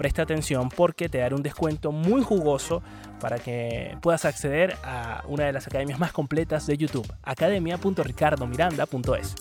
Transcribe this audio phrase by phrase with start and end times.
[0.00, 2.82] presta atención porque te daré un descuento muy jugoso
[3.20, 9.34] para que puedas acceder a una de las academias más completas de YouTube, academia.ricardomiranda.es.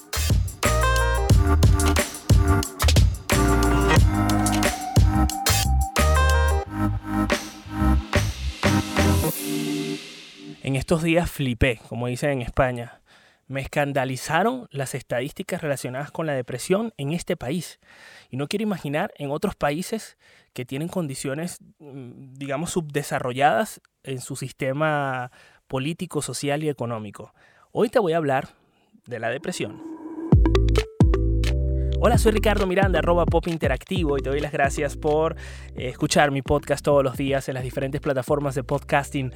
[10.62, 12.98] En estos días flipé, como dicen en España.
[13.49, 17.80] Me escandalizaron las estadísticas relacionadas con la depresión en este país.
[18.30, 20.17] Y no quiero imaginar en otros países
[20.53, 25.31] que tienen condiciones, mm, digamos, subdesarrolladas en su sistema
[25.67, 27.34] político, social y económico.
[27.71, 28.49] Hoy te voy a hablar
[29.05, 29.88] de la depresión.
[32.01, 35.35] Hola, soy Ricardo Miranda, arroba Pop Interactivo y te doy las gracias por
[35.75, 39.33] eh, escuchar mi podcast todos los días en las diferentes plataformas de podcasting.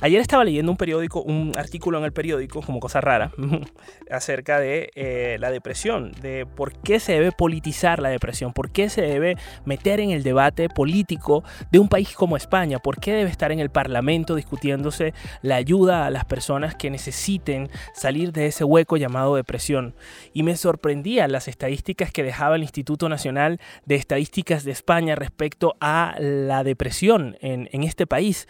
[0.00, 3.32] Ayer estaba leyendo un periódico, un artículo en el periódico, como cosa rara,
[4.10, 8.90] acerca de eh, la depresión, de por qué se debe politizar la depresión, por qué
[8.90, 11.42] se debe meter en el debate político
[11.72, 16.06] de un país como España, por qué debe estar en el Parlamento discutiéndose la ayuda
[16.06, 19.94] a las personas que necesiten salir de ese hueco llamado depresión.
[20.32, 25.76] Y me sorprendían las estadísticas que dejaba el Instituto Nacional de Estadísticas de España respecto
[25.80, 28.46] a la depresión en, en este país.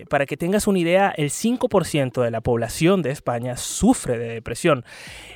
[0.00, 4.28] Eh, para que tengas una idea, el 5% de la población de España sufre de
[4.28, 4.84] depresión.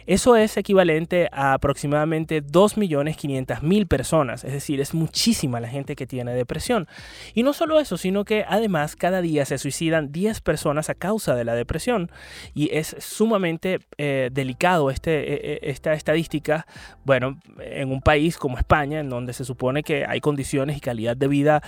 [0.07, 6.35] Eso es equivalente a aproximadamente 2.500.000 personas, es decir, es muchísima la gente que tiene
[6.35, 6.89] depresión.
[7.35, 11.35] Y no solo eso, sino que además cada día se suicidan 10 personas a causa
[11.35, 12.11] de la depresión.
[12.55, 16.67] Y es sumamente eh, delicado este, eh, esta estadística,
[17.05, 21.17] bueno, en un país como España, en donde se supone que hay condiciones y calidad
[21.17, 21.63] de vida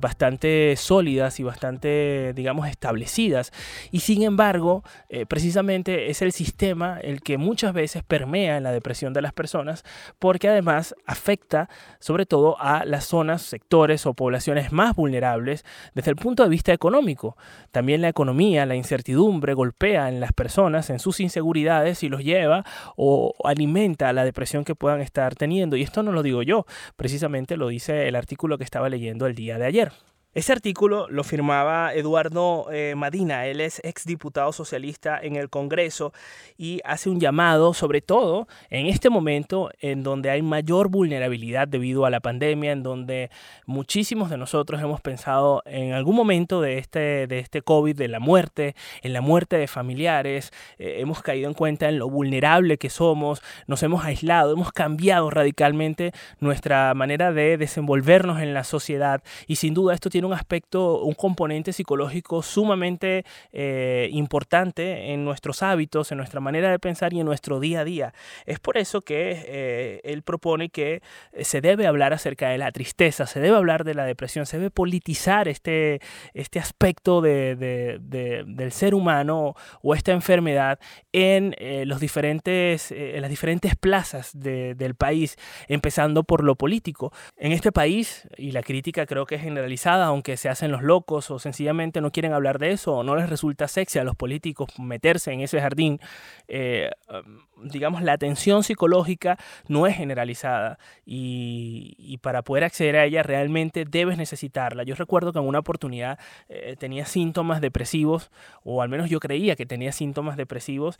[0.00, 3.52] bastante sólidas y bastante digamos, establecidas.
[3.90, 8.72] Y sin embargo, eh, precisamente es el sistema el que muchas veces permea en la
[8.72, 9.84] depresión de las personas,
[10.18, 11.68] porque además afecta
[12.00, 16.72] sobre todo a las zonas, sectores o poblaciones más vulnerables desde el punto de vista
[16.72, 17.36] económico.
[17.70, 22.64] También la economía, la incertidumbre golpea en las personas, en sus inseguridades y los lleva
[22.96, 25.76] o alimenta la depresión que puedan estar teniendo.
[25.76, 29.34] Y esto no lo digo yo, precisamente lo dice el artículo que estaba leyendo el
[29.34, 29.92] día de ayer.
[30.34, 36.12] Ese artículo lo firmaba Eduardo eh, Madina, él es exdiputado socialista en el Congreso
[36.58, 42.04] y hace un llamado, sobre todo en este momento en donde hay mayor vulnerabilidad debido
[42.04, 43.30] a la pandemia, en donde
[43.64, 48.20] muchísimos de nosotros hemos pensado en algún momento de este, de este COVID, de la
[48.20, 52.90] muerte, en la muerte de familiares, eh, hemos caído en cuenta en lo vulnerable que
[52.90, 59.56] somos, nos hemos aislado, hemos cambiado radicalmente nuestra manera de desenvolvernos en la sociedad y
[59.56, 65.62] sin duda esto tiene tiene un aspecto, un componente psicológico sumamente eh, importante en nuestros
[65.62, 68.14] hábitos, en nuestra manera de pensar y en nuestro día a día.
[68.44, 72.72] Es por eso que eh, él propone que eh, se debe hablar acerca de la
[72.72, 76.00] tristeza, se debe hablar de la depresión, se debe politizar este,
[76.34, 77.54] este aspecto de,
[78.00, 80.80] del ser humano o esta enfermedad
[81.12, 81.54] en,
[81.86, 85.36] los diferentes, en las diferentes plazas del país,
[85.68, 87.12] empezando por lo político.
[87.36, 91.30] En este país, y la crítica creo que es generalizada, aunque se hacen los locos
[91.30, 94.70] o sencillamente no quieren hablar de eso o no les resulta sexy a los políticos
[94.78, 96.00] meterse en ese jardín,
[96.48, 99.38] eh, um, digamos, la atención psicológica
[99.68, 104.82] no es generalizada y, para poder acceder a ella realmente debes necesitarla.
[104.82, 108.30] Yo recuerdo que en una oportunidad eh, tenía síntomas depresivos
[108.64, 110.98] o al menos yo creía que tenía síntomas depresivos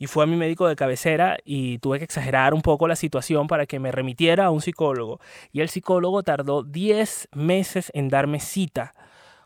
[0.00, 3.46] y fue a mi médico de cabecera y tuve que exagerar un poco la situación
[3.48, 5.20] para que me remitiera a un psicólogo.
[5.52, 8.94] Y el psicólogo tardó 10 meses en darme cita.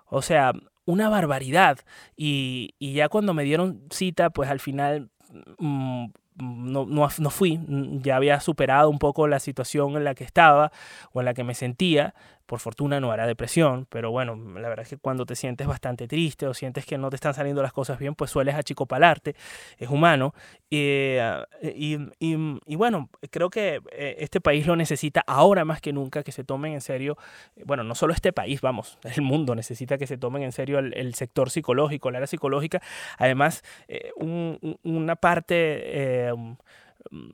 [0.07, 0.53] O sea,
[0.85, 1.81] una barbaridad.
[2.17, 5.11] Y, ya cuando me dieron cita, pues al final
[5.59, 6.05] mm,
[6.37, 7.59] no, no, no, fui,
[8.01, 10.71] ya había superado un poco la situación en la que estaba
[11.13, 12.15] o en la que me sentía,
[12.47, 16.07] por fortuna no era depresión, pero bueno, la verdad es que cuando te sientes bastante
[16.07, 19.35] triste o sientes que no te están saliendo las cosas bien, pues sueles achicopalarte,
[19.79, 20.35] es humano.
[20.71, 21.23] Eh,
[21.63, 26.33] y, y, bueno, creo que eh, este país lo necesita ahora más que nunca, que
[26.33, 27.17] se tomen en serio,
[27.65, 31.15] bueno, no solo este país, vamos, el mundo necesita que se tomen en serio el,
[31.15, 32.83] sector psicológico, la área psicológica.
[33.19, 36.33] Además, eh, una parte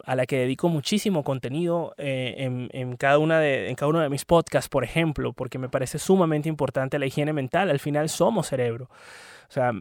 [0.05, 4.09] a la que dedico muchísimo contenido eh, en, cada una de, en cada uno de
[4.09, 7.71] mis podcasts, por ejemplo, porque me parece sumamente importante la higiene mental.
[7.71, 8.89] Al final somos cerebro.
[9.49, 9.73] O sea,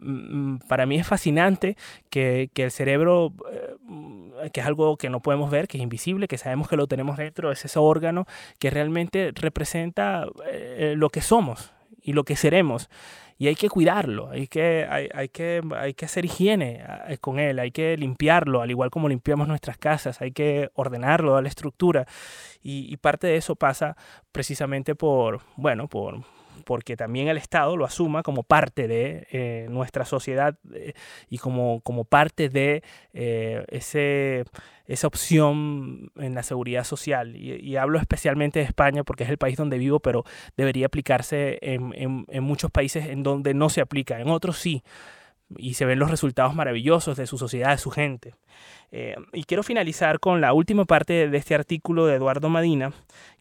[0.67, 1.77] para mí es fascinante
[2.09, 6.27] que, que el cerebro, eh, que es algo que no podemos ver, que es invisible,
[6.27, 8.25] que sabemos que lo tenemos dentro, es ese órgano
[8.57, 11.71] que realmente representa eh, lo que somos
[12.09, 12.89] y lo que seremos
[13.37, 17.59] y hay que cuidarlo, hay que, hay, que, hay que hacer higiene eh, con él,
[17.59, 22.05] hay que limpiarlo, al igual como limpiamos nuestras casas, hay que ordenarlo, darle estructura.
[22.61, 23.95] Y parte de eso pasa
[24.33, 26.25] precisamente por, bueno, por,
[26.59, 30.93] porque también el Estado lo asuma como parte de eh, nuestra sociedad eh,
[31.29, 32.83] y como, como parte de
[33.13, 34.45] eh, ese,
[34.85, 37.35] esa opción en la seguridad social.
[37.35, 40.25] Y, hablo especialmente de España porque es el país donde vivo, pero
[40.57, 44.83] debería aplicarse en, en, muchos países en donde no se aplica, en otros sí
[45.57, 48.35] y se ven los resultados maravillosos de su sociedad, de su gente.
[49.33, 52.93] Y quiero finalizar con la última parte de este artículo de Eduardo Madina,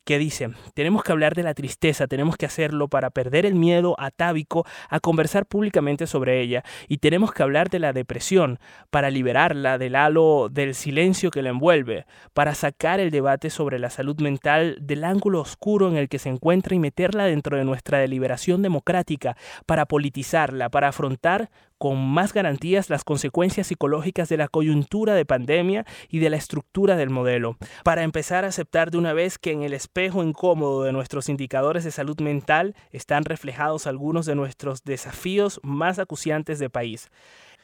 [0.09, 3.95] que dice, tenemos que hablar de la tristeza, tenemos que hacerlo para perder el miedo
[3.99, 8.59] atávico a conversar públicamente sobre ella, y tenemos que hablar de la depresión
[8.89, 13.91] para liberarla del halo del silencio que la envuelve, para sacar el debate sobre la
[13.91, 17.99] salud mental del ángulo oscuro en el que se encuentra y meterla dentro de nuestra
[17.99, 25.15] deliberación democrática, para politizarla, para afrontar con más garantías las consecuencias psicológicas de la coyuntura
[25.15, 29.39] de pandemia y de la estructura del modelo, para empezar a aceptar de una vez
[29.39, 34.37] que en el espejo incómodo de nuestros indicadores de salud mental están reflejados algunos de
[34.37, 37.11] nuestros desafíos más acuciantes de país.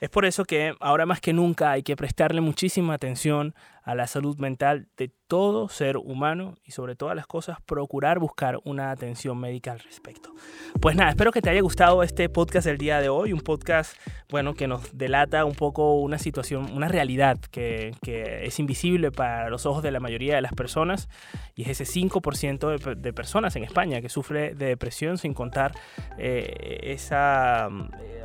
[0.04, 4.06] Es por eso que ahora más que nunca hay que prestarle muchísima atención a la
[4.06, 9.38] salud mental de todo ser humano y sobre todas las cosas procurar buscar una atención
[9.38, 10.34] médica al respecto.
[10.78, 13.96] Pues nada, espero que te haya gustado este podcast del día de hoy, un podcast
[14.28, 19.64] bueno que nos delata un poco una situación, una realidad que, es invisible para los
[19.64, 21.08] ojos de la mayoría de las personas
[21.54, 25.72] y es ese 5% de, personas en España que sufre de depresión sin contar
[26.18, 27.70] eh, esa...
[28.02, 28.24] Eh,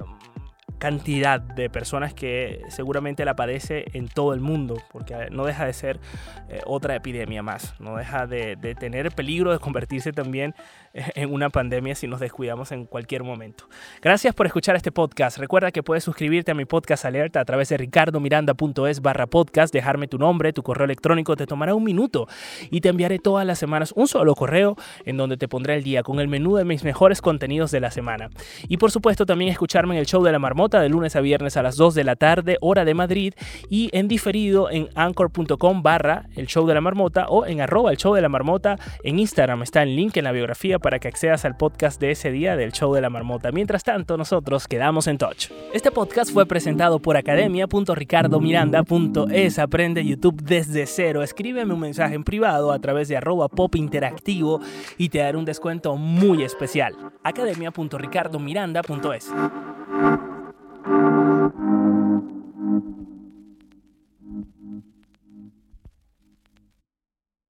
[0.80, 5.74] cantidad de personas que seguramente la padece en todo el mundo, porque no deja de
[5.74, 6.00] ser
[6.48, 10.56] eh, otra epidemia más, no deja de, de, tener peligro de convertirse también
[10.94, 13.66] eh, en una pandemia si nos descuidamos en cualquier momento.
[14.02, 15.38] Gracias por escuchar este podcast.
[15.38, 20.08] Recuerda que puedes suscribirte a mi podcast alerta a través de ricardomiranda.es barra podcast, dejarme
[20.08, 22.28] tu nombre, tu correo electrónico, te tomará un minuto
[22.72, 26.04] y te enviaré todas las semanas un solo correo en donde te pondré el día
[26.04, 28.30] con el menú de mis mejores contenidos de la semana.
[28.70, 31.58] Y por supuesto también escucharme en el show de la marmota de lunes a viernes
[31.58, 33.34] a las 2 de la tarde, hora de Madrid,
[33.70, 37.98] y en diferido en anchor.com barra el show de la marmota o en arroba el
[37.98, 39.64] show de la marmota en Instagram.
[39.64, 42.72] Está el link en la biografía para que accedas al podcast de ese día del
[42.72, 43.52] show de la marmota.
[43.52, 45.50] Mientras tanto, nosotros quedamos en touch.
[45.74, 49.60] Este podcast fue presentado por academia.ricardomiranda.es.
[49.60, 51.24] Aprende YouTube desde cero.
[51.24, 54.60] Escríbeme un mensaje en privado a través de arroba pop interactivo
[54.98, 56.96] y te daré un descuento muy especial.
[57.24, 59.32] academia.ricardomiranda.es.